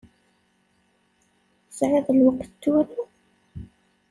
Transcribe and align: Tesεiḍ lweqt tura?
Tesεiḍ 1.65 2.07
lweqt 2.17 2.51
tura? 2.61 3.01